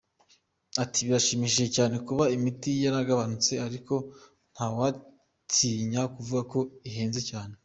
Ati” 0.83 0.99
Birashimishije 1.07 1.67
cyane 1.75 1.95
kuba 2.07 2.23
imiti 2.35 2.71
yaragabanutse, 2.83 3.51
ariko 3.67 3.93
ntawatinya 4.53 6.01
kuvuga 6.13 6.41
ko 6.51 6.59
igihenze 6.87 7.21
cyane. 7.29 7.53